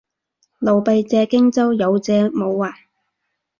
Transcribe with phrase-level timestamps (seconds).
[0.57, 2.73] 劉備借荊州，有借冇還